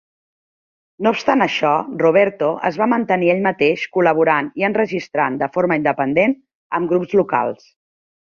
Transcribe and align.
No 1.07 1.09
obstant 1.15 1.43
això, 1.45 1.73
Roberto 2.03 2.47
es 2.69 2.79
va 2.83 2.87
mantenir 2.93 3.29
ell 3.33 3.43
mateix 3.49 3.83
col·laborant 3.97 4.49
i 4.61 4.67
enregistrant 4.71 5.37
de 5.45 5.49
forma 5.59 5.79
independent 5.83 6.35
amb 6.79 6.95
grups 6.95 7.13
locals. 7.23 7.69